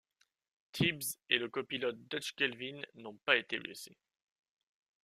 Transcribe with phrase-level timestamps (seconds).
[0.71, 3.99] Tibbs et le copilote Dutch Gelvin n'ont pas été blessés.